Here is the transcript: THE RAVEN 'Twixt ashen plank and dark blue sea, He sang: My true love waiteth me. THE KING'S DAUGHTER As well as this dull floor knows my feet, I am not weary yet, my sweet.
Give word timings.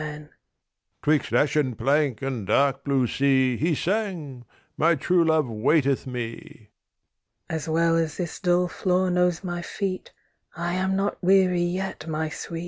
THE 0.01 0.07
RAVEN 0.07 0.29
'Twixt 1.03 1.31
ashen 1.31 1.75
plank 1.75 2.23
and 2.23 2.47
dark 2.47 2.83
blue 2.83 3.05
sea, 3.05 3.55
He 3.55 3.75
sang: 3.75 4.45
My 4.75 4.95
true 4.95 5.23
love 5.23 5.47
waiteth 5.47 6.07
me. 6.07 6.31
THE 6.33 6.37
KING'S 6.39 6.55
DAUGHTER 7.51 7.55
As 7.55 7.69
well 7.69 7.95
as 7.97 8.17
this 8.17 8.39
dull 8.39 8.67
floor 8.67 9.11
knows 9.11 9.43
my 9.43 9.61
feet, 9.61 10.11
I 10.55 10.73
am 10.73 10.95
not 10.95 11.21
weary 11.21 11.61
yet, 11.61 12.07
my 12.07 12.29
sweet. 12.29 12.59